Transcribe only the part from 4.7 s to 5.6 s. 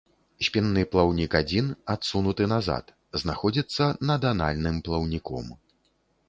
плаўніком.